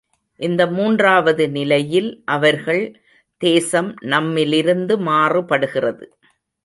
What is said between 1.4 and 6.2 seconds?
நிலையில் அவர்கள் தேசம் நம்மிலிருந்து மாறுபடுகிறது.